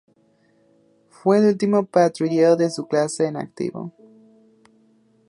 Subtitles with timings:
[1.09, 3.93] Fue el último patrullero de su clase en activo.